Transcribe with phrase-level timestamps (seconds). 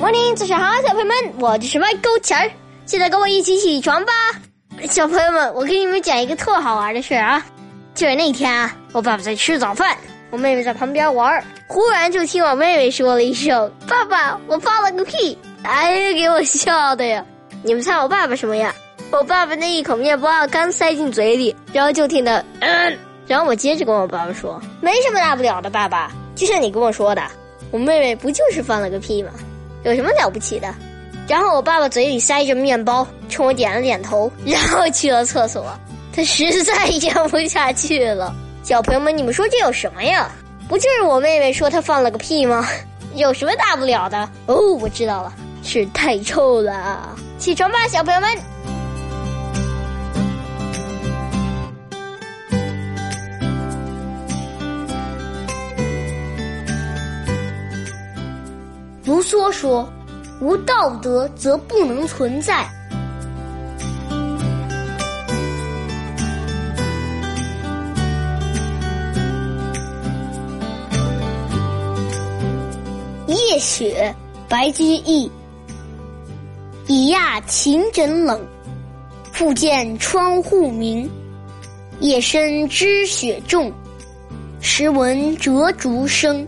[0.00, 2.50] morning，早上好，小朋友们，我就是麦勾钱儿，
[2.86, 4.12] 现在跟我一起起床吧。
[4.88, 7.44] 小朋友们，我给你们讲一个特好玩的事啊，
[7.94, 9.94] 就是那天啊，我爸爸在吃早饭，
[10.30, 17.22] 我妹妹在旁边玩，忽然就听我妹妹说了一声：“爸爸，我放了个屁！”哎，给我笑的呀！
[17.62, 18.74] 你们猜我爸爸什么样？
[19.10, 27.22] 我爸爸那一口面包刚塞进嘴里，然后就听到嗯，然后我接着跟我爸爸说：“没什么大不了的，爸爸，就像你跟我说的，
[27.70, 29.30] 我妹妹不就是放了个屁吗？
[29.84, 30.74] 有什么了不起的？”
[31.28, 35.64] 然后我爸爸嘴里塞着面包，冲我点了点头，然后去了厕所。
[36.12, 38.34] 他实在咽不下去了。
[38.62, 40.30] 小朋友们，你们说这有什么呀？
[40.68, 42.66] 不就是我妹妹说她放了个屁吗？
[43.14, 44.28] 有什么大不了的？
[44.46, 45.32] 哦，我知道了。
[45.62, 48.28] 是太臭了，起床吧，小朋友们！
[59.10, 59.92] 卢梭说
[60.40, 62.64] ：“无道德则不能存在。”
[73.26, 74.14] 夜雪，
[74.48, 75.28] 白居易。
[76.86, 78.40] 已讶晴枕冷，
[79.32, 81.10] 复见窗户明。
[81.98, 83.72] 夜深知雪重，
[84.60, 86.46] 时闻折竹声。